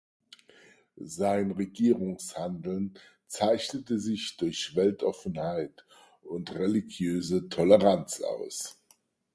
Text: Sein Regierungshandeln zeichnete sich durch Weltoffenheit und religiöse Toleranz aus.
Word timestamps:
Sein 0.97 1.51
Regierungshandeln 1.51 2.95
zeichnete 3.27 3.99
sich 3.99 4.35
durch 4.37 4.75
Weltoffenheit 4.75 5.85
und 6.23 6.55
religiöse 6.55 7.49
Toleranz 7.49 8.19
aus. 8.21 8.81